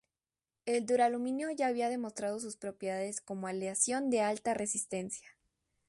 [0.65, 5.29] El duraluminio ya había demostrado sus propiedades como aleación de alta resistencia.